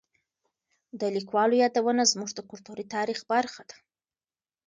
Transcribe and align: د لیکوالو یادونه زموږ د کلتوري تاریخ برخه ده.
د 0.99 1.01
لیکوالو 1.15 1.59
یادونه 1.63 2.03
زموږ 2.11 2.29
د 2.35 2.39
کلتوري 2.49 2.85
تاریخ 2.95 3.19
برخه 3.33 3.61
ده. 3.69 3.77